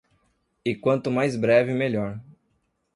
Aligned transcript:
E 0.65 0.73
quanto 0.75 1.11
mais 1.11 1.35
breve 1.35 1.75
melhor. 1.75 2.19